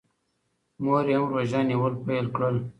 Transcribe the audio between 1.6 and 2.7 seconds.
نیول پیل کړل.